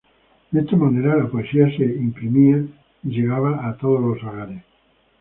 De 0.49 0.61
esta 0.61 0.75
manera, 0.77 1.15
la 1.15 1.27
poesía 1.29 1.67
se 1.77 1.83
imprimía 1.85 2.57
y 3.03 3.07
llegaba 3.09 3.69
a 3.69 3.77
todos 3.77 4.01
los 4.01 4.23
hogares. 4.23 4.63